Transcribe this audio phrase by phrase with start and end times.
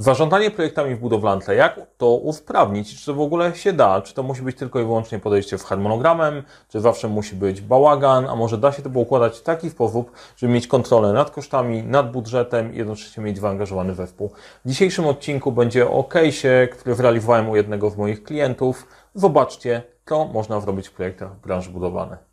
[0.00, 3.00] Zarządzanie projektami w budowlance, jak to usprawnić?
[3.00, 4.02] Czy to w ogóle się da?
[4.02, 6.42] Czy to musi być tylko i wyłącznie podejście w harmonogramem?
[6.68, 8.26] Czy zawsze musi być bałagan?
[8.26, 12.12] A może da się to układać w taki sposób, żeby mieć kontrolę nad kosztami, nad
[12.12, 14.30] budżetem i jednocześnie mieć zaangażowany zespół?
[14.64, 18.86] W dzisiejszym odcinku będzie o case'ie, który zrealizowałem u jednego z moich klientów.
[19.14, 22.29] Zobaczcie, to można zrobić w projektach branży budowlanej.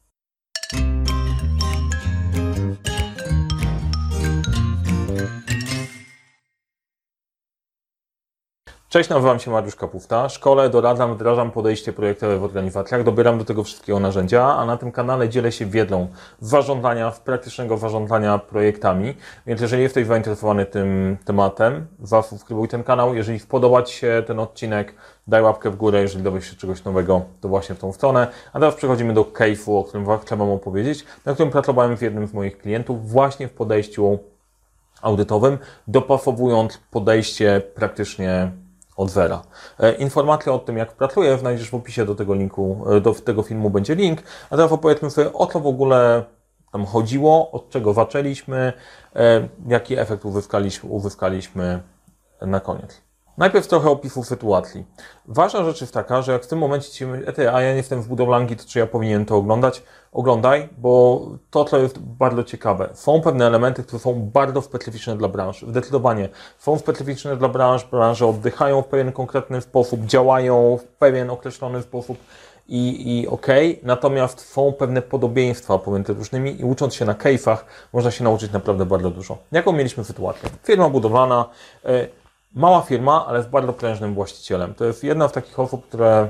[8.98, 10.29] Cześć, nazywam się Mariusz Kapufta.
[10.29, 14.92] Szkole, doradzam, wdrażam podejście projektowe w organizacjach, dobieram do tego wszystkiego narzędzia, a na tym
[14.92, 16.07] kanale dzielę się wiedzą
[16.42, 19.14] z zarządzania, w praktycznego zarządzania projektami.
[19.47, 23.15] Więc jeżeli jesteś zainteresowany tym tematem, zasubskrybuj ten kanał.
[23.15, 24.96] Jeżeli podoba Ci się ten odcinek,
[25.27, 26.02] daj łapkę w górę.
[26.02, 28.27] Jeżeli dowiesz się czegoś nowego, to właśnie w tą stronę.
[28.54, 32.27] A teraz przechodzimy do case'u, o którym chcę Wam opowiedzieć, na którym pracowałem z jednym
[32.27, 34.19] z moich klientów właśnie w podejściu
[35.02, 38.52] audytowym, dopasowując podejście praktycznie
[38.97, 39.42] od zera.
[39.80, 43.44] E, informacje o tym, jak pracuję, znajdziesz w opisie do tego linku, e, do tego
[43.44, 44.23] filmu będzie link.
[44.49, 46.23] A teraz opowiedzmy sobie, o co w ogóle
[46.71, 48.73] tam chodziło, od czego zaczęliśmy,
[49.16, 51.80] e, jaki efekt uzyskaliśmy, uzyskaliśmy
[52.41, 53.06] na koniec.
[53.38, 54.85] Najpierw trochę opisu sytuacji.
[55.25, 58.02] Ważna rzecz jest taka, że jak w tym momencie ci mówię, a ja nie jestem
[58.02, 59.83] w budowlanki, to czy ja powinien to oglądać?
[60.11, 62.89] Oglądaj, bo to, co jest bardzo ciekawe.
[62.93, 65.65] Są pewne elementy, które są bardzo specyficzne dla branż.
[65.69, 71.81] Zdecydowanie są specyficzne dla branż, branże oddychają w pewien konkretny sposób, działają w pewien określony
[71.81, 72.17] sposób
[72.67, 73.88] i, i okej, okay.
[73.88, 77.58] natomiast są pewne podobieństwa pomiędzy różnymi i ucząc się na case'ach
[77.93, 79.38] można się nauczyć naprawdę bardzo dużo.
[79.52, 80.49] Jaką mieliśmy sytuację?
[80.63, 81.45] Firma budowlana,
[81.85, 82.09] y,
[82.58, 84.73] mała firma, ale z bardzo prężnym właścicielem.
[84.73, 86.27] To jest jedna z takich osób, które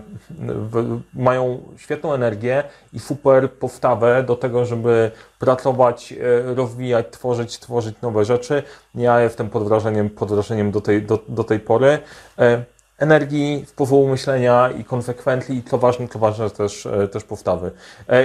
[1.13, 8.25] mają świetną energię i super postawę do tego, żeby pracować, e, rozwijać, tworzyć, tworzyć nowe
[8.25, 8.63] rzeczy.
[8.95, 11.99] Ja jestem pod wrażeniem, pod wrażeniem do, tej, do, do tej pory
[12.39, 12.63] e,
[12.97, 17.71] energii, sposobu myślenia i konsekwencji i co ważne, co ważne też, e, też postawy.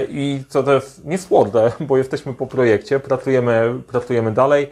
[0.09, 4.69] I co też nie słodne, bo jesteśmy po projekcie, pracujemy, pracujemy dalej.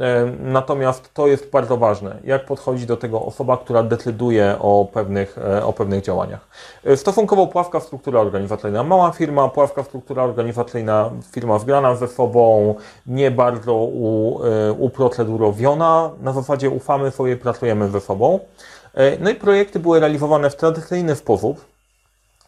[0.00, 5.38] E, natomiast to jest bardzo ważne, jak podchodzi do tego osoba, która decyduje o pewnych,
[5.38, 6.48] e, o pewnych działaniach.
[6.84, 8.82] E, stosunkowo pławka struktura organizacyjna.
[8.82, 12.74] Mała firma, pławka struktura organizacyjna, firma zgrana ze sobą,
[13.06, 14.40] nie bardzo u,
[14.78, 16.10] uprocedurowiona.
[16.22, 18.40] Na zasadzie ufamy sobie, pracujemy ze sobą.
[19.20, 21.64] No i projekty były realizowane w tradycyjny sposób,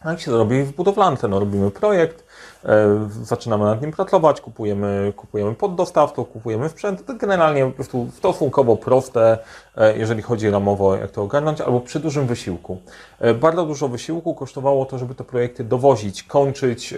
[0.05, 1.27] jak się robi w budowlance?
[1.27, 2.26] No, robimy projekt,
[3.23, 7.05] zaczynamy nad nim pracować, kupujemy, kupujemy poddostawców, kupujemy sprzęt.
[7.05, 9.37] To generalnie po prostu stosunkowo proste,
[9.77, 12.77] e, jeżeli chodzi ramowo, jak to ogarnąć, albo przy dużym wysiłku.
[13.19, 16.93] E, bardzo dużo wysiłku kosztowało to, żeby te projekty dowozić, kończyć,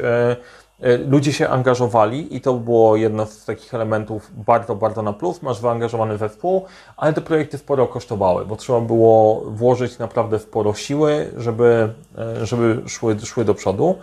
[0.82, 5.42] E, ludzie się angażowali i to było jedno z takich elementów bardzo, bardzo na plus.
[5.42, 6.66] Masz zaangażowany zespół,
[6.98, 12.82] ale te projekty sporo kosztowały, bo trzeba było włożyć naprawdę sporo siły, żeby, e, żeby
[12.90, 13.96] szły, szły do przodu.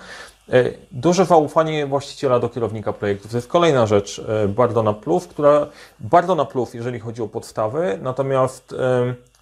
[0.53, 3.29] E, duże zaufanie właściciela do kierownika projektu.
[3.29, 5.67] To jest kolejna rzecz bardzo na plus, która
[6.01, 8.75] bardzo na plus, jeżeli chodzi o podstawy, natomiast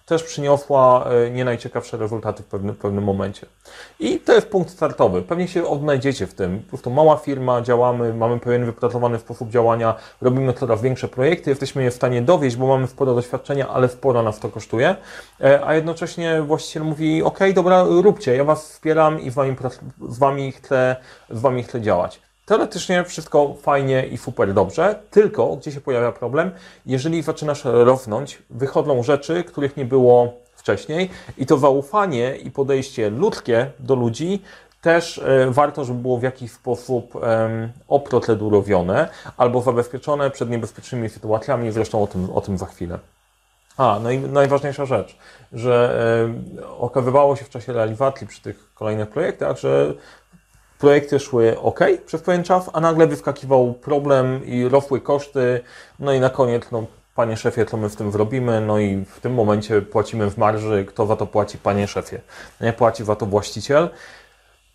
[0.05, 3.47] też przyniosła e, nie najciekawsze rezultaty w pewnym, w pewnym momencie.
[3.99, 5.21] I to jest punkt startowy.
[5.21, 6.59] Pewnie się odnajdziecie w tym.
[6.59, 11.83] Po prostu mała firma, działamy, mamy pewien wypracowany sposób działania, robimy coraz większe projekty, jesteśmy
[11.83, 14.95] je w stanie dowieść, bo mamy sporo doświadczenia, ale sporo nas to kosztuje.
[15.41, 19.55] E, a jednocześnie właściciel mówi, ok, dobra, róbcie, ja Was wspieram i z Wami,
[20.09, 20.95] z wami, chcę,
[21.29, 22.24] z wami chcę działać.
[22.45, 26.51] Teoretycznie wszystko fajnie i super dobrze, tylko gdzie się pojawia problem,
[26.85, 33.71] jeżeli zaczynasz rosnąć, wychodzą rzeczy, których nie było wcześniej i to zaufanie i podejście ludzkie
[33.79, 34.41] do ludzi
[34.81, 37.13] też e, warto, żeby było w jakiś sposób
[37.87, 42.99] oprocedurowione albo zabezpieczone przed niebezpiecznymi sytuacjami, zresztą o tym, o tym za chwilę.
[43.77, 45.17] A, no i najważniejsza rzecz,
[45.53, 45.99] że
[46.79, 49.93] okazywało się w czasie realizacji przy tych kolejnych projektach, że
[50.85, 55.61] projekty szły ok przez pewien czas, a nagle wyskakiwał problem i rosły koszty,
[55.99, 56.85] no i na koniec, no,
[57.15, 60.85] panie szefie, co my w tym zrobimy, no i w tym momencie płacimy w marży,
[60.85, 62.21] kto za to płaci, panie szefie.
[62.61, 63.89] Nie płaci za to właściciel,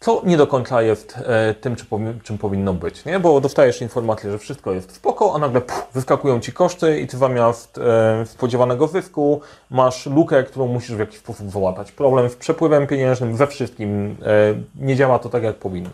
[0.00, 1.85] co nie do końca jest e, tym, czy
[2.23, 3.20] czym powinno być, nie?
[3.20, 7.17] Bo dostajesz informację, że wszystko jest spoko, a nagle puf, wyskakują ci koszty i ty
[7.17, 11.93] zamiast e, spodziewanego zysku masz lukę, którą musisz w jakiś sposób załatać.
[11.93, 15.91] Problem z przepływem pieniężnym, we wszystkim e, nie działa to tak, jak powinno.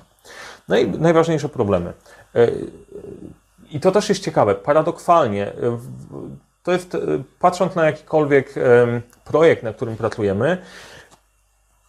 [0.68, 1.92] No i najważniejsze problemy.
[3.70, 4.54] I to też jest ciekawe.
[4.54, 5.52] Paradoksalnie,
[6.62, 6.96] to jest,
[7.38, 8.54] patrząc na jakikolwiek
[9.24, 10.58] projekt, na którym pracujemy,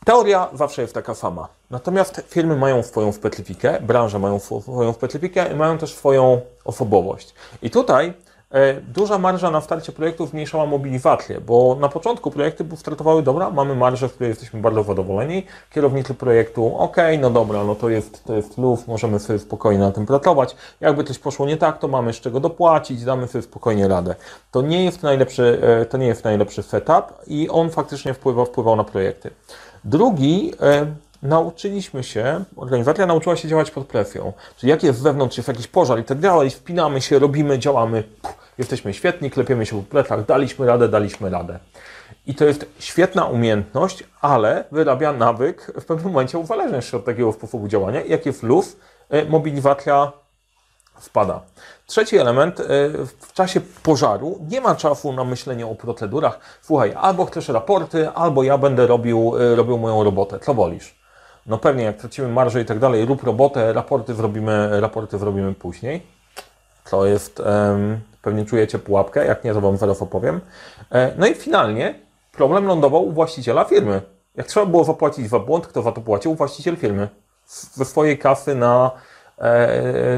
[0.08, 1.48] Teoria zawsze jest taka sama.
[1.70, 7.34] Natomiast firmy mają swoją specyfikę, branże mają swoją specyfikę i mają też swoją osobowość.
[7.62, 8.14] I tutaj
[8.52, 13.76] e, duża marża na starcie projektu zmniejszała mobilizację, bo na początku projekty startowały dobra, mamy
[13.76, 18.36] marżę, w której jesteśmy bardzo zadowoleni, kierownicy projektu, ok, no dobra, no to jest, to
[18.36, 22.14] jest luf, możemy sobie spokojnie na tym pracować, jakby coś poszło nie tak, to mamy
[22.14, 24.16] z czego dopłacić, damy sobie spokojnie radę.
[24.52, 28.76] To nie jest najlepszy, e, to nie jest najlepszy setup i on faktycznie wpływał, wpływał
[28.76, 29.32] na projekty.
[29.88, 30.86] Drugi, e,
[31.24, 34.34] nauczyliśmy się, organizacja nauczyła się działać pod presją.
[34.58, 38.04] Czyli jak jest wewnątrz, jest jakiś pożar i tak dalej, wpinamy się, robimy, działamy,
[38.58, 41.60] jesteśmy świetni, klepiemy się po plecach, daliśmy radę, daliśmy radę.
[42.26, 47.34] I to jest świetna umiejętność, ale wyrabia nawyk w pewnym momencie uzależniać się od takiego
[47.34, 48.02] sposobu działania.
[48.02, 48.78] Jak jest luz,
[49.10, 50.12] e, mobilizacja
[51.00, 51.42] wpada.
[51.86, 52.64] Trzeci element, e,
[53.20, 56.40] w czasie pożaru nie ma czasu na myślenie o procedurach.
[56.62, 60.40] Słuchaj, albo chcesz raporty, albo ja będę robił, e, robił moją robotę.
[60.40, 60.96] Co wolisz?
[61.46, 66.08] No pewnie, jak tracimy marżę i tak dalej, rób robotę, raporty zrobimy, raporty zrobimy później.
[66.90, 67.42] To jest,
[68.22, 70.42] pewnie czujecie pułapkę, jak nie, to Wam zaraz opowiem.
[70.92, 72.00] E, no i finalnie
[72.32, 74.02] problem lądował u właściciela firmy.
[74.36, 76.36] Jak trzeba było zapłacić za błąd, kto za to płacił?
[76.36, 77.10] Właściciel firmy.
[77.48, 78.92] Ze swojej kasy na,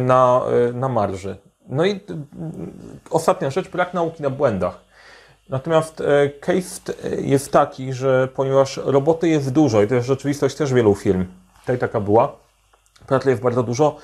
[0.01, 1.37] na, e, na marży.
[1.67, 1.99] No i
[3.09, 4.79] ostatnia rzecz, brak nauki na błędach.
[5.49, 6.81] Natomiast e, case
[7.17, 11.25] jest taki, że ponieważ roboty jest dużo i to jest rzeczywistość też wielu firm,
[11.59, 12.35] tutaj taka była,
[13.07, 13.97] pracy jest bardzo dużo,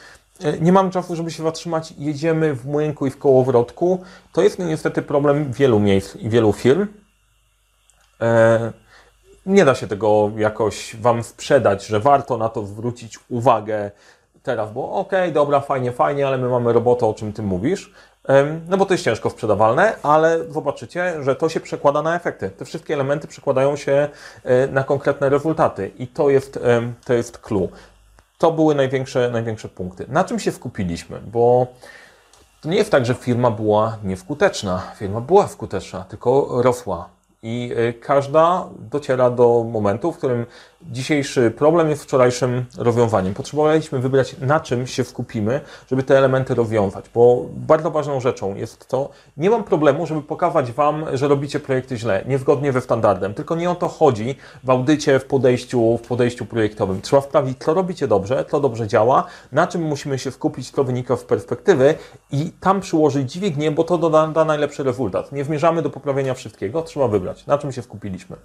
[0.43, 4.03] e, nie mam czasu, żeby się zatrzymać, jedziemy w młynku i w kołowrotku.
[4.33, 6.87] To jest niestety problem wielu miejsc i wielu firm.
[8.21, 8.73] E,
[9.45, 13.91] nie da się tego jakoś Wam sprzedać, że warto na to zwrócić uwagę
[14.45, 17.91] teraz, okej, okay, dobra, fajnie, fajnie, ale my mamy robotę, o czym Ty mówisz.
[18.69, 22.49] No bo to jest ciężko sprzedawalne, ale zobaczycie, że to się przekłada na efekty.
[22.49, 24.09] Te wszystkie elementy przekładają się
[24.43, 26.59] e, na konkretne rezultaty i to jest,
[27.05, 27.69] to jest clue.
[28.37, 30.05] To były największe, największe punkty.
[30.07, 31.21] Na czym się skupiliśmy?
[31.27, 31.67] Bo
[32.61, 34.81] to nie jest tak, że firma była nieskuteczna.
[34.95, 37.14] Firma była skuteczna, tylko rosła.
[37.47, 40.45] I e, każda dociera do momentu, w którym
[40.91, 43.33] dzisiejszy problem jest wczorajszym rozwiązaniem.
[43.33, 48.87] Potrzebowaliśmy wybrać, na czym się skupimy, żeby te elementy rozwiązać, bo bardzo ważną rzeczą jest
[48.87, 53.55] to, nie mam problemu, żeby pokazać Wam, że robicie projekty źle, niezgodnie ze standardem, tylko
[53.55, 57.01] nie o to chodzi w audycie, w podejściu, w podejściu projektowym.
[57.01, 61.17] Trzeba sprawdzić, co robicie dobrze, co dobrze działa, na czym musimy się skupić, co wynika
[61.17, 61.95] z perspektywy
[62.35, 65.31] i tam przyłożyć dźwignię, bo to da, da najlepszy rezultat.
[65.31, 68.35] Nie zmierzamy do poprawienia wszystkiego, trzeba wybrać, na czym się skupiliśmy.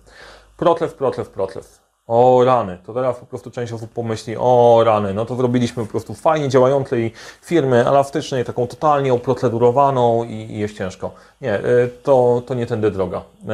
[0.56, 1.80] Protlew, protlew, protlew.
[2.06, 5.90] O rany, to teraz po prostu część osób pomyśli, o rany, no to zrobiliśmy po
[5.90, 11.10] prostu fajnie działającej firmy elastycznej, taką totalnie oprocedurowaną i, i jest ciężko.
[11.40, 13.18] Nie, y, to, to nie tędy droga.
[13.18, 13.46] Y,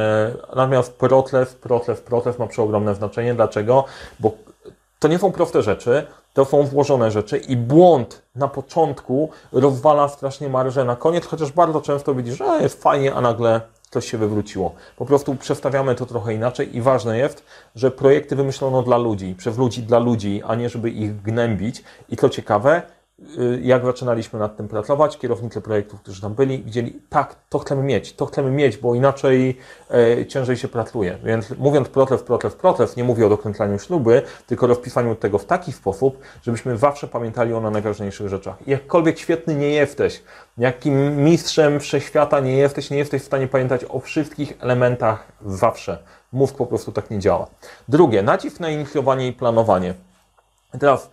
[0.55, 3.33] natomiast protlew, protlew, protlew ma przeogromne znaczenie.
[3.33, 3.85] Dlaczego?
[4.19, 4.31] Bo
[4.99, 6.07] to nie są proste rzeczy,
[6.37, 11.81] to są włożone rzeczy i błąd na początku rozwala strasznie marżę na koniec, chociaż bardzo
[11.81, 14.75] często widzisz, że jest fajnie, a nagle coś się wywróciło.
[14.97, 17.43] Po prostu przestawiamy to trochę inaczej i ważne jest,
[17.75, 21.83] że projekty wymyślono dla ludzi, przez ludzi dla ludzi, a nie żeby ich gnębić.
[22.09, 22.81] I co ciekawe,
[23.61, 28.13] jak zaczynaliśmy nad tym pracować, kierownicy projektów, którzy tam byli, widzieli, tak, to chcemy mieć,
[28.13, 29.57] to chcemy mieć, bo inaczej
[29.91, 31.17] e, ciężej się pracuje.
[31.23, 35.71] Więc mówiąc protlew, protlew, protlew, nie mówię o dokręcaniu śluby, tylko rozpisaniu tego w taki
[35.71, 38.67] sposób, żebyśmy zawsze pamiętali o najważniejszych rzeczach.
[38.67, 40.23] Jakkolwiek świetny nie jesteś,
[40.57, 45.99] jakim mistrzem wszechświata nie jesteś, nie jesteś w stanie pamiętać o wszystkich elementach zawsze.
[46.31, 47.47] Mózg po prostu tak nie działa.
[47.87, 49.93] Drugie, nacisk na inicjowanie i planowanie.
[50.79, 51.09] Teraz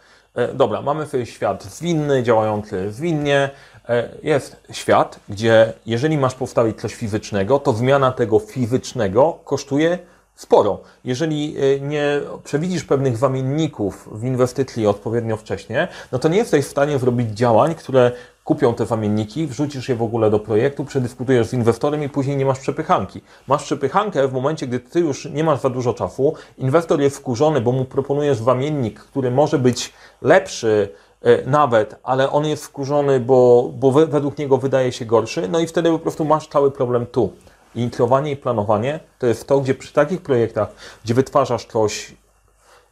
[0.54, 3.50] dobra, mamy sobie świat zwinny, działający zwinnie.
[3.88, 9.98] E, jest świat, gdzie jeżeli masz postawić coś fizycznego, to zmiana tego fizycznego kosztuje
[10.34, 10.80] sporo.
[11.04, 16.70] Jeżeli e, nie przewidzisz pewnych zamienników w inwestycji odpowiednio wcześnie, no to nie jesteś w
[16.70, 18.12] stanie zrobić działań, które
[18.44, 22.46] kupią te zamienniki, wrzucisz je w ogóle do projektu, przedyskutujesz z inwestorem i później nie
[22.46, 23.20] masz przepychanki.
[23.48, 27.60] Masz przepychankę w momencie, gdy ty już nie masz za dużo czasu, inwestor jest wkurzony,
[27.60, 30.88] bo mu proponujesz zamiennik, który może być lepszy
[31.22, 35.66] e, nawet, ale on jest wkurzony, bo, bo według niego wydaje się gorszy, no i
[35.66, 37.32] wtedy po prostu masz cały problem tu.
[37.74, 40.68] Inicjowanie i planowanie to jest to, gdzie przy takich projektach,
[41.04, 42.14] gdzie wytwarzasz coś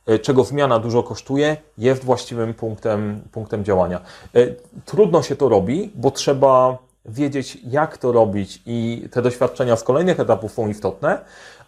[0.07, 4.01] E, czego zmiana dużo kosztuje, jest właściwym punktem, punktem działania.
[4.35, 4.47] E,
[4.85, 10.21] trudno się to robi, bo trzeba wiedzieć, jak to robić i te doświadczenia z kolejnych
[10.21, 11.19] etapów są istotne,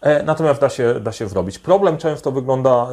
[0.00, 1.59] e, natomiast da się, da się zrobić.
[1.59, 2.87] Problem często wygląda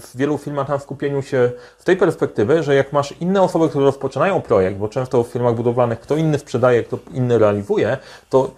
[0.00, 3.84] w wielu firmach na skupieniu się w tej perspektywy, że jak masz inne osoby, które
[3.84, 7.98] rozpoczynają projekt, bo często w firmach budowlanych kto inny sprzedaje, kto inny realizuje,
[8.30, 8.50] to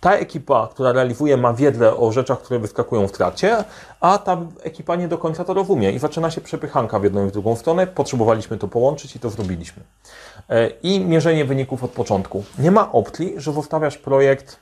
[0.00, 3.64] ta ekipa, która realizuje, ma wiedzę o rzeczach, które wyskakują w trakcie,
[4.00, 7.28] a ta ekipa nie do końca to rozumie i zaczyna się przepychanka w jedną i
[7.28, 7.86] w drugą stronę.
[7.86, 9.82] Potrzebowaliśmy to połączyć i to zrobiliśmy.
[10.50, 12.44] E, I mierzenie wyników od początku.
[12.58, 14.58] Nie ma opcji, że zostawiasz projekt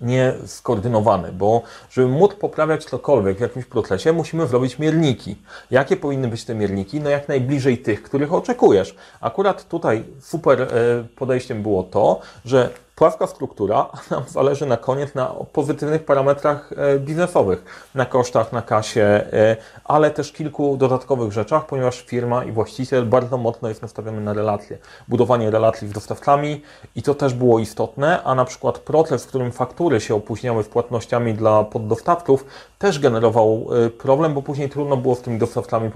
[0.00, 5.36] nie skoordynowany, bo żeby móc poprawiać cokolwiek w jakimś procesie, musimy zrobić mierniki.
[5.70, 7.00] Jakie powinny być te mierniki?
[7.00, 8.96] No jak najbliżej tych, których oczekujesz.
[9.20, 10.68] Akurat tutaj super e,
[11.16, 12.70] podejściem było to, że
[13.02, 19.02] płaska struktura nam zależy na koniec na pozytywnych parametrach e, biznesowych, na kosztach, na kasie,
[19.02, 24.32] e, ale też kilku dodatkowych rzeczach, ponieważ firma i właściciel bardzo mocno jest nastawiony na
[24.32, 24.78] relacje,
[25.08, 26.62] budowanie relacji z dostawcami
[26.96, 30.68] i to też było istotne, a na przykład proces, w którym faktury się opóźniały z
[30.68, 32.44] płatnościami dla poddostawców,
[32.78, 35.90] też generował e, problem, bo później trudno było z tymi dostawcami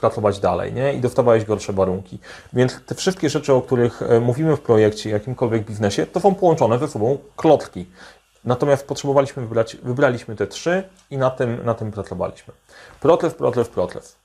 [0.00, 0.92] pracować dalej nie?
[0.92, 2.18] i dostawałeś gorsze warunki.
[2.52, 6.88] Więc te wszystkie rzeczy, o których mówimy w projekcie, jakimkolwiek biznesie, to są połączone ze
[6.88, 7.86] sobą klocki.
[8.44, 12.54] Natomiast potrzebowaliśmy wybrać, wybraliśmy te trzy i na tym, na tym pracowaliśmy.
[13.00, 14.16] Proces, proces, proces.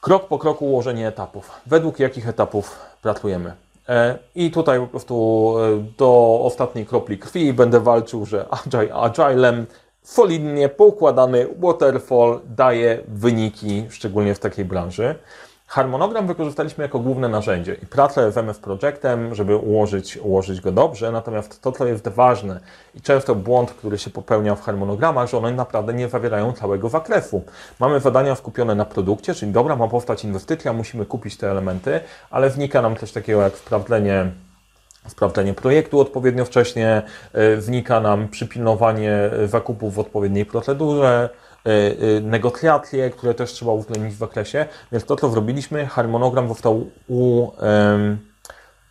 [0.00, 1.50] Krok po kroku ułożenie etapów.
[1.66, 3.54] Według jakich etapów pracujemy.
[3.88, 9.66] E, I tutaj po prostu e, do ostatniej kropli krwi będę walczył, że agile, agilem
[10.02, 15.14] solidnie poukładany waterfall daje wyniki, szczególnie w takiej branży.
[15.68, 21.12] Harmonogram wykorzystaliśmy jako główne narzędzie i pracę z MF Projectem, żeby ułożyć, ułożyć go dobrze,
[21.12, 22.60] natomiast to, co jest ważne
[22.94, 27.42] i często błąd, który się popełnia w harmonogramach, że one naprawdę nie zawierają całego zakresu.
[27.80, 32.50] Mamy zadania skupione na produkcie, czyli dobra, ma powstać inwestycja, musimy kupić te elementy, ale
[32.50, 34.30] wnika nam coś takiego jak sprawdzenie
[35.08, 37.02] sprawdzenie projektu odpowiednio wcześnie,
[37.34, 41.45] y, wnika nam przypilnowanie zakupów w odpowiedniej procedurze, Y, y,
[42.22, 44.66] negocjacje, które też trzeba uwzględnić w zakresie.
[44.92, 48.18] Więc to, co zrobiliśmy, harmonogram został u, um,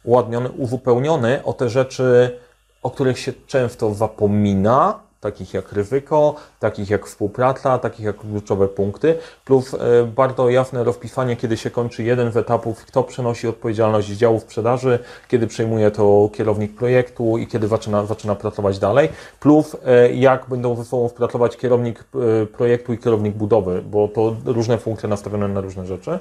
[0.04, 2.40] uładniony, uzupełniony o te rzeczy,
[2.84, 9.18] o których się często zapomina, takich jak ryzyko, takich jak współpraca, takich jak kluczowe punkty,
[9.46, 14.18] plus e, bardzo jasne rozpisanie, kiedy się kończy jeden z etapów, kto przenosi odpowiedzialność z
[14.18, 20.14] działu sprzedaży, kiedy przejmuje to kierownik projektu i kiedy zaczyna, zaczyna pracować dalej, plus e,
[20.14, 25.10] jak będą ze sobą współpracować kierownik e, projektu i kierownik budowy, bo to różne funkcje
[25.10, 26.20] nastawione na różne rzeczy.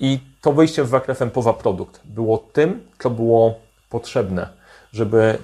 [0.00, 3.54] I to wyjście z zakresem poza produkt było tym, co było
[3.90, 4.48] potrzebne,
[4.92, 5.38] żeby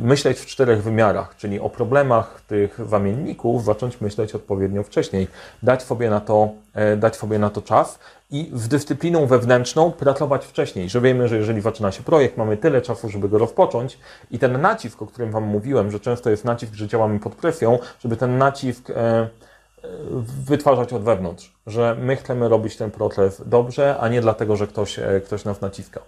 [0.00, 5.28] myśleć w czterech wymiarach, czyli o problemach tych zamienników zacząć myśleć odpowiednio wcześniej,
[5.62, 7.98] dać sobie na to, e, dać sobie na to czas
[8.30, 12.82] i z dyscypliną wewnętrzną pracować wcześniej, że wiemy, że jeżeli zaczyna się projekt, mamy tyle
[12.82, 13.98] czasu, żeby go rozpocząć
[14.30, 17.78] i ten nacisk, o którym Wam mówiłem, że często jest nacisk, że działamy pod presją,
[18.00, 19.28] żeby ten nacisk e, e,
[20.46, 25.00] wytwarzać od wewnątrz, że my chcemy robić ten proces dobrze, a nie dlatego, że ktoś,
[25.24, 26.00] ktoś nas naciska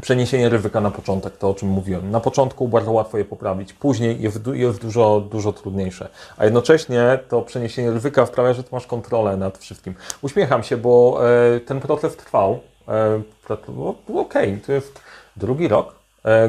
[0.00, 2.10] przeniesienie ryzyka na początek, to o czym mówiłem.
[2.10, 6.08] Na początku bardzo łatwo je poprawić, później jest, jest dużo, dużo trudniejsze.
[6.36, 9.94] A jednocześnie to przeniesienie ryzyka sprawia, że masz kontrolę nad wszystkim.
[10.22, 11.20] Uśmiecham się, bo
[11.56, 12.60] e, ten proces trwał.
[12.88, 15.00] E, Okej, okay, to jest
[15.36, 15.99] drugi rok,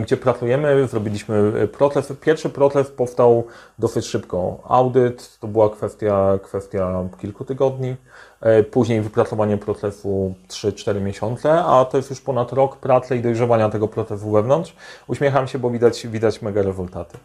[0.02, 2.14] gdzie pracujemy, zrobiliśmy proces.
[2.22, 3.44] Pierwszy proces powstał
[3.80, 4.58] dosyć szybko.
[4.64, 7.96] Audyt to była kwestia, kwestia kilku tygodni.
[8.42, 13.70] E, później wypracowanie procesu 3-4 miesiące, a to jest już ponad rok pracy i dojrzewania
[13.70, 14.76] tego procesu wewnątrz.
[15.08, 17.18] Uśmiecham się, bo widać, widać mega rezultaty.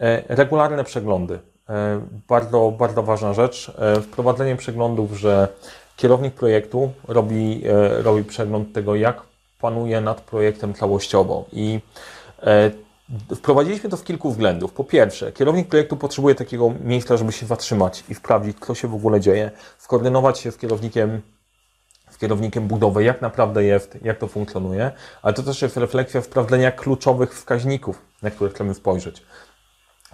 [0.00, 1.38] E, regularne przeglądy.
[1.68, 3.72] E, bardzo, bardzo ważna rzecz.
[4.02, 5.48] Wprowadzenie przeglądów, że
[5.96, 7.62] kierownik projektu robi,
[8.02, 9.29] robi przegląd tego, jak
[9.60, 11.80] panuje nad projektem całościowo i
[13.36, 14.72] Wprowadziliśmy to w kilku względów.
[14.72, 18.94] Po pierwsze, kierownik projektu potrzebuje takiego miejsca, żeby się zatrzymać i sprawdzić, co się w
[18.94, 21.20] ogóle dzieje, skoordynować się z kierownikiem,
[22.10, 24.90] z kierownikiem budowy, jak naprawdę jest, jak to funkcjonuje,
[25.22, 29.22] ale to też jest refleksja sprawdzenia kluczowych wskaźników, na które chcemy spojrzeć.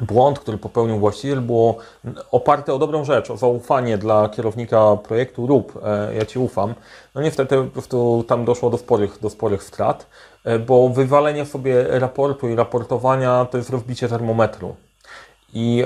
[0.01, 1.77] Błąd, który popełnił właściciel, było
[2.31, 6.75] oparte o dobrą rzecz, o zaufanie dla kierownika projektu rób, e, ja Ci ufam.
[7.15, 10.07] No niestety po prostu tam doszło do sporych, do sporych strat.
[10.45, 14.77] E, bo wywalenie sobie raportu i raportowania to jest rozbicie termometru.
[15.53, 15.85] I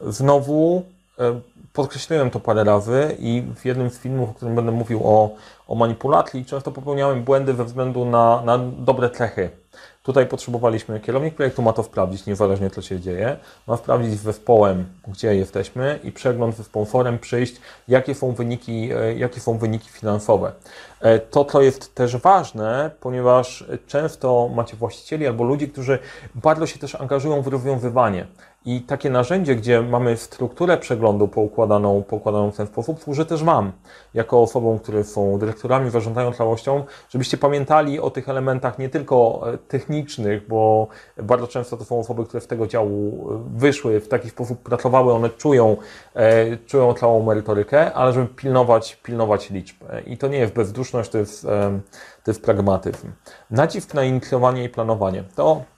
[0.00, 0.82] znowu
[1.18, 1.40] e,
[1.72, 5.30] podkreśliłem to parę razy i w jednym z filmów, w którym będę mówił o,
[5.68, 9.61] o manipulacji, często popełniałem błędy ze względu na, na dobre cechy
[10.02, 13.36] Tutaj potrzebowaliśmy, kierownik projektu ma to sprawdzić, niezależnie co się dzieje,
[13.66, 17.56] ma sprawdzić z zespołem, gdzie jesteśmy i przegląd ze sponsorem przyjść,
[17.88, 20.52] jakie są wyniki, e, jakie są wyniki finansowe.
[21.00, 25.98] E, to, co jest też ważne, ponieważ często macie właścicieli albo ludzi, którzy
[26.34, 28.26] bardzo się też angażują w rozwiązywanie
[28.64, 33.72] I takie narzędzie, gdzie mamy strukturę przeglądu poukładaną, poukładaną w ten sposób, służy też Wam,
[34.14, 39.58] jako osobom, które są dyrektorami, zarządzają całością, żebyście pamiętali o tych elementach nie tylko e,
[39.58, 40.86] technicznych, bo
[41.22, 45.12] bardzo często to są osoby, które z tego działu e, wyszły, w taki sposób pracowały,
[45.12, 45.76] one czują,
[46.14, 49.76] e, czują całą merytorykę, ale żeby pilnować, pilnować liczb.
[50.06, 51.80] I to nie jest bezduszność, to jest, e,
[52.24, 53.12] to jest pragmatyzm.
[53.50, 55.24] Nacisk na inicjowanie i planowanie.
[55.36, 55.71] To E,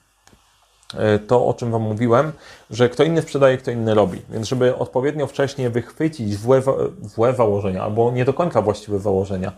[1.26, 2.32] to, o czym Wam mówiłem,
[2.70, 4.22] że kto inny sprzedaje, kto inny robi.
[4.30, 6.62] Więc żeby odpowiednio wcześnie wychwycić złe,
[7.02, 9.52] złe założenia, albo nie do końca właściwe założenia.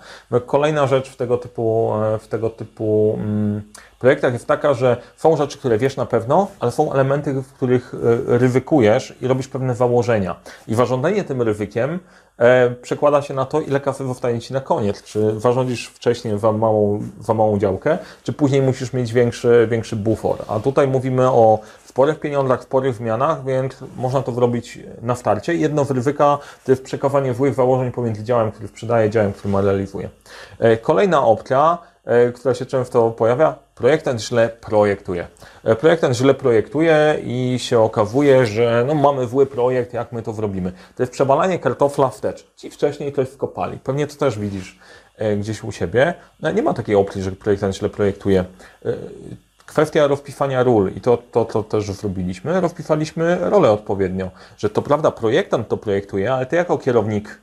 [0.47, 3.63] Kolejna rzecz w tego typu, e, w tego typu mm,
[3.99, 7.95] projektach jest taka, że są rzeczy, które wiesz na pewno, ale są elementy, w których
[7.95, 10.37] e, ryzykujesz i robisz pewne założenia.
[10.69, 11.99] I zarządzanie tym ryzykiem e,
[12.83, 15.03] przekłada się na to, ile kasy zostaje Ci na koniec.
[15.03, 20.45] Czy zarządzisz wcześniej za małą, za małą działkę, czy później musisz mieć większy, większy bufor.
[20.49, 25.55] A tutaj mówimy o sporych pieniądzach, sporych zmianach, więc można to zrobić na starcie.
[25.55, 29.61] Jedno z ryzyka to jest przekazanie złych założeń pomiędzy działem, który sprzedaje, działem, który ma
[29.61, 30.09] realizuje.
[30.59, 31.96] E, kolejna opcja, e,
[32.35, 35.27] która się często pojawia, projektant źle projektuje.
[35.65, 40.33] E, projektant źle projektuje i się okazuje, że no, mamy zły projekt, jak my to
[40.33, 40.73] zrobimy.
[40.97, 42.47] To jest przebalanie kartofla wstecz.
[42.57, 43.79] Ci wcześniej coś wkopali.
[43.79, 44.79] Pewnie to też widzisz
[45.39, 46.15] gdzieś u siebie.
[46.41, 48.45] No, nie ma takiej opcji, że projektant źle projektuje.
[49.67, 52.61] Kwestia rozpisania ról i to, to, to też zrobiliśmy.
[52.61, 57.41] Rozpisaliśmy rolę odpowiednio, że to prawda projektant to projektuje, ale ty jako kierownik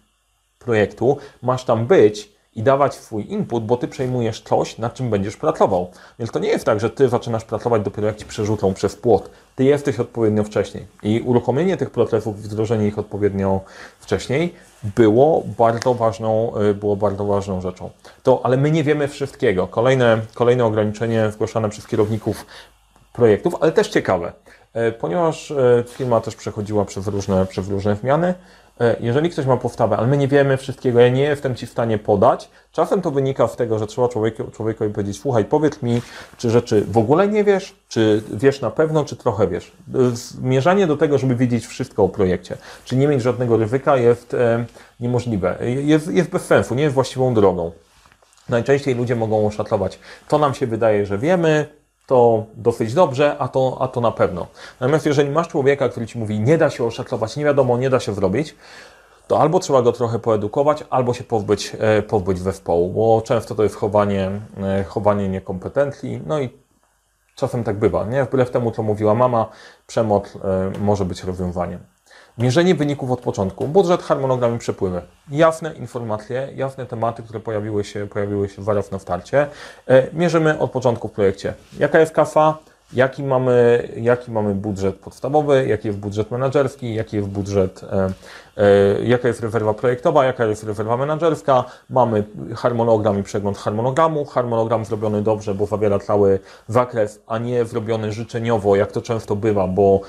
[0.59, 5.37] projektu masz tam być i dawać swój input, bo ty przejmujesz coś, nad czym będziesz
[5.37, 5.91] pracował.
[6.19, 9.29] Więc to nie jest tak, że ty zaczynasz pracować dopiero jak ci przerzucą przez płot.
[9.55, 10.87] Ty jesteś odpowiednio wcześniej.
[11.03, 13.61] I uruchomienie tych procesów, wdrożenie ich odpowiednio
[13.99, 14.53] wcześniej
[14.95, 17.89] było bardzo ważną, y, było bardzo ważną rzeczą.
[18.23, 19.67] To, ale my nie wiemy wszystkiego.
[19.67, 22.45] Kolejne, kolejne ograniczenie zgłaszane przez kierowników
[23.13, 24.33] projektów, ale też ciekawe,
[24.75, 28.33] y, ponieważ y, firma też przechodziła przez różne, przez różne zmiany,
[28.99, 31.97] jeżeli ktoś ma powstawę, ale my nie wiemy wszystkiego, ja nie jestem Ci w stanie
[31.97, 36.01] podać, czasem to wynika z tego, że trzeba człowiekowi, człowiekowi powiedzieć, słuchaj, powiedz mi,
[36.37, 39.71] czy rzeczy w ogóle nie wiesz, czy wiesz na pewno, czy trochę wiesz.
[40.13, 44.65] Zmierzanie do tego, żeby wiedzieć wszystko o projekcie, czy nie mieć żadnego ryzyka jest e,
[44.99, 47.71] niemożliwe, jest, jest bez sensu, nie jest właściwą drogą.
[48.49, 51.65] Najczęściej ludzie mogą oszatlować, to nam się wydaje, że wiemy,
[52.05, 54.47] to dosyć dobrze, a to, a to na pewno.
[54.79, 57.99] Natomiast jeżeli masz człowieka, który ci mówi, nie da się oszaclować, nie wiadomo, nie da
[57.99, 58.55] się zrobić,
[59.27, 63.63] to albo trzeba go trochę poedukować, albo się pozbyć, e, pozbyć zespołu, bo często to
[63.63, 64.31] jest chowanie,
[64.63, 66.49] e, chowanie niekompetencji, no i
[67.35, 68.23] czasem tak bywa, nie?
[68.23, 69.49] Wbrew temu, co mówiła mama,
[69.87, 71.92] przemoc e, może być rozwiązaniem.
[72.37, 73.67] Mierzenie wyników od początku.
[73.67, 75.01] Budżet, harmonogram i przepływy.
[75.31, 79.47] Jasne informacje, jasne tematy, które pojawiły się, pojawiły się zaraz na starcie.
[79.87, 81.53] E, mierzymy od początku w projekcie.
[81.79, 82.57] Jaka jest kasa?
[82.93, 88.09] Jaki mamy, jaki mamy budżet podstawowy, jaki jest budżet menedżerski, jaki jest budżet, e,
[88.57, 91.63] e, jaka jest rezerwa projektowa, jaka jest rezerwa menedżerska.
[91.89, 92.23] Mamy
[92.55, 94.25] harmonogram i przegląd harmonogramu.
[94.25, 99.67] Harmonogram zrobiony dobrze, bo zawiera cały zakres, a nie zrobiony życzeniowo, jak to często bywa,
[99.67, 100.01] bo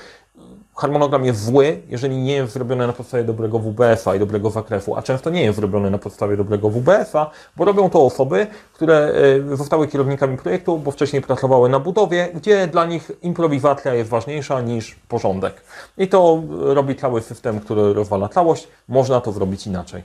[0.75, 5.01] harmonogram jest zły, jeżeli nie jest zrobiony na podstawie dobrego WBF-a i dobrego zakresu, a
[5.01, 9.13] często nie jest zrobiony na podstawie dobrego WBF-a, bo robią to osoby, które
[9.53, 14.61] e, zostały kierownikami projektu, bo wcześniej pracowały na budowie, gdzie dla nich improwizacja jest ważniejsza
[14.61, 15.61] niż porządek.
[15.97, 18.67] I to robi cały system, który rozwala całość.
[18.87, 20.03] Można to zrobić inaczej.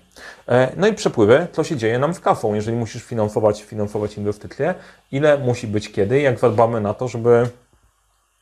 [0.48, 4.74] E, no i przepływy, co się dzieje nam z kasą, jeżeli musisz finansować, finansować inwestycje,
[5.12, 7.48] ile musi być kiedy, jak zadbamy na to, żeby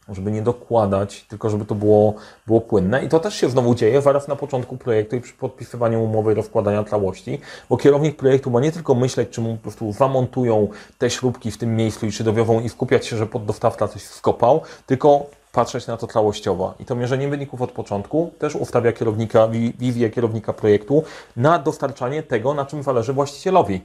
[0.08, 2.14] żeby nie dokładać, tylko żeby to było,
[2.46, 3.04] było płynne.
[3.04, 6.84] I to też się znowu dzieje zaraz na początku projektu i przy podpisywaniu umowy rozkładania
[6.84, 7.40] całości,
[7.70, 10.68] bo kierownik projektu ma nie tylko myśleć, czy mu po prostu zamontują
[10.98, 14.60] te śrubki w tym miejscu i czy dowiową i skupiać się, że poddostawca coś skopał,
[14.86, 16.74] tylko patrzeć na to całościowo.
[16.80, 21.04] I to mierzenie wyników od początku też ustawia kierownika, wizję kierownika projektu
[21.36, 23.80] na dostarczanie tego, na czym zależy właścicielowi.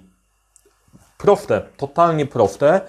[1.17, 2.81] Proste, totalnie proste,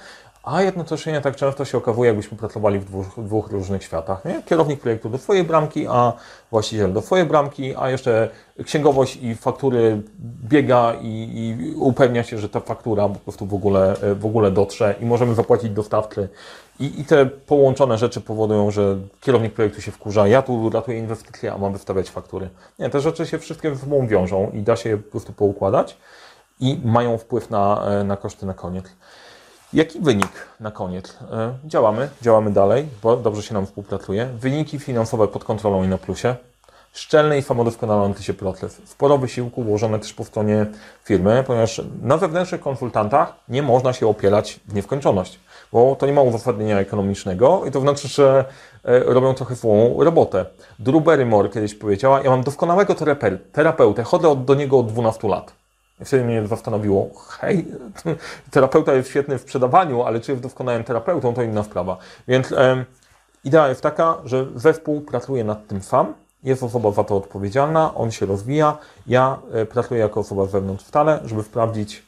[0.44, 4.24] a jednocześnie tak często się okazuje, jakbyśmy pracowali w dwóch, dwóch, różnych światach.
[4.24, 4.42] Nie?
[4.42, 6.12] Kierownik projektu do swojej bramki, a
[6.50, 8.28] właściciel do swojej bramki, a jeszcze
[8.64, 10.02] księgowość i faktury
[10.48, 14.94] biega i, i upewnia się, że ta faktura po prostu w ogóle, w ogóle dotrze
[15.00, 16.28] i możemy zapłacić dostawcy.
[16.80, 21.52] I, I te połączone rzeczy powodują, że kierownik projektu się wkurza, ja tu ratuję inwestycje,
[21.52, 22.48] a mam wystawiać faktury.
[22.78, 25.96] Nie, te rzeczy się wszystkie ze sobą wiążą i da się je po prostu poukładać
[26.60, 28.84] i mają wpływ na, na koszty na koniec.
[29.74, 31.18] Jaki wynik na koniec?
[31.32, 34.26] E, działamy, działamy dalej, bo dobrze się nam współpracuje.
[34.26, 36.36] Wyniki finansowe pod kontrolą i na plusie.
[36.92, 38.80] szczelny i samodoskonalący się proces.
[38.84, 40.66] Sporo wysiłku włożone też po stronie
[41.04, 45.40] firmy, ponieważ na wewnętrznych konsultantach nie można się opierać w nieskończoność,
[45.72, 48.44] bo to nie ma uzasadnienia ekonomicznego i to znaczy, że
[48.84, 50.46] e, robią trochę złą robotę.
[50.78, 52.94] Drew Barrymore kiedyś powiedziała, ja mam doskonałego
[53.52, 55.63] terapeutę, chodzę od, do niego od 12 lat.
[56.00, 57.66] I wtedy mnie zastanowiło, hej,
[58.50, 61.96] terapeuta jest świetny w sprzedawaniu, ale czy jest doskonałym terapeutą, to inna sprawa.
[62.28, 62.84] Więc em,
[63.44, 68.10] idea jest taka, że zespół pracuje nad tym sam, jest osoba za to odpowiedzialna, on
[68.10, 72.02] się rozwija, ja e, pracuję jako osoba wewnątrz stale, żeby sprawdzić,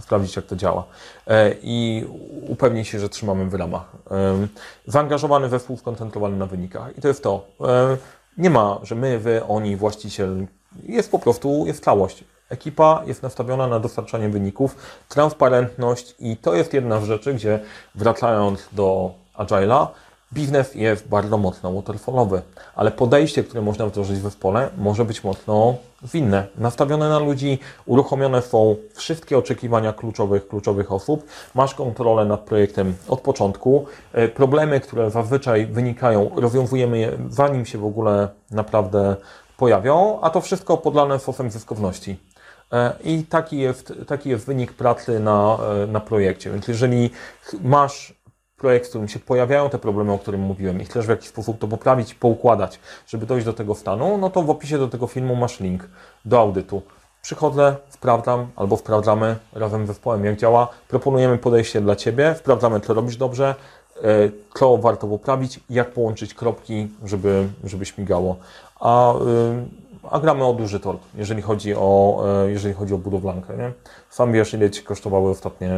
[0.00, 0.84] sprawdzić jak to działa
[1.26, 2.04] e, i
[2.48, 3.92] upewnić się, że trzymamy w ramach.
[4.86, 7.46] Zaangażowany zespół skoncentrowany na wynikach i to jest to.
[7.60, 7.96] E,
[8.38, 10.46] Nie ma, że my, wy, oni, właściciel,
[10.82, 12.24] jest po prostu, jest całość.
[12.50, 14.76] Ekipa jest nastawiona na dostarczanie wyników,
[15.08, 17.60] transparentność i to jest jedna z rzeczy, gdzie
[17.94, 19.86] wracając do Agile'a,
[20.32, 22.42] biznes jest bardzo mocno waterfallowy,
[22.76, 28.42] ale podejście, które można wdrożyć w zespole, może być mocno zwinne, nastawione na ludzi, uruchomione
[28.42, 35.10] są wszystkie oczekiwania kluczowych, kluczowych osób, masz kontrolę nad projektem od początku, E, problemy, które
[35.10, 39.16] zazwyczaj wynikają, rozwiązujemy je zanim się w ogóle naprawdę
[39.56, 42.16] pojawią, a to wszystko podlane sosem zyskowności.
[42.72, 46.50] E, I taki jest, taki jest wynik pracy na, e, na projekcie.
[46.50, 47.10] Więc jeżeli
[47.60, 48.14] masz
[48.56, 51.58] projekt, w którym się pojawiają te problemy, o którym mówiłem i chcesz w jakiś sposób
[51.58, 55.36] to poprawić, poukładać, żeby dojść do tego stanu, no to w opisie do tego filmu
[55.36, 55.88] masz link
[56.24, 56.82] do audytu.
[57.22, 62.94] Przychodzę, sprawdzam albo sprawdzamy razem z zespołem, jak działa, proponujemy podejście dla Ciebie, sprawdzamy, co
[62.94, 63.54] robisz dobrze,
[64.02, 64.02] e,
[64.54, 68.36] co warto poprawić, jak połączyć kropki, żeby, żeby śmigało.
[68.80, 69.18] A, y,
[70.10, 73.56] a gramy o duży tort, jeżeli chodzi o, e, jeżeli chodzi o budowlankę.
[73.56, 73.72] Nie?
[74.10, 75.70] Sam wiesz, ile Ci kosztowały ostatnie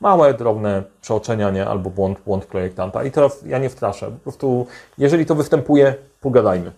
[0.00, 1.66] małe, drobne przeoczenia, nie?
[1.66, 3.04] albo błąd, błąd projektanta.
[3.04, 4.06] I teraz ja nie wstraszę.
[4.06, 4.66] Po prostu,
[4.98, 6.72] jeżeli to występuje, pogadajmy.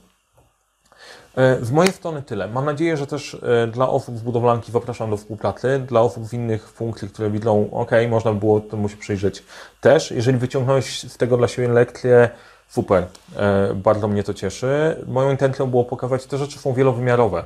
[1.37, 2.49] E, Z mojej strony tyle.
[2.49, 5.85] Mam nadzieję, że też e, dla osób z budowlanki zapraszam do współpracy.
[5.89, 9.43] Dla osób z innych funkcji, które widzą, ok, można by było temu się przyjrzeć
[9.81, 10.11] też.
[10.11, 12.31] Jeżeli wyciągnąłeś z tego dla siebie lekcję,
[12.73, 13.07] super.
[13.37, 14.97] E, Bardzo mnie to cieszy.
[15.07, 17.45] Moją intencją było pokazać, że te rzeczy są wielowymiarowe.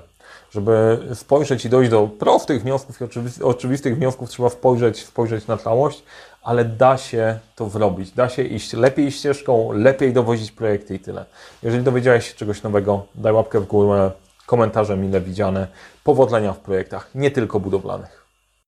[0.51, 5.57] Żeby spojrzeć i dojść do prostych wniosków i oczywi- oczywistych wniosków, trzeba spojrzeć, spojrzeć na
[5.57, 6.03] całość,
[6.43, 8.11] ale da się to zrobić.
[8.11, 11.25] Da się iść lepiej ścieżką, lepiej dowozić projekty i tyle.
[11.62, 14.11] Jeżeli dowiedziałeś się czegoś nowego, daj łapkę w górę,
[14.47, 15.67] komentarze mile widziane.
[16.05, 18.15] Powodzenia w projektach, nie tylko budowlanych.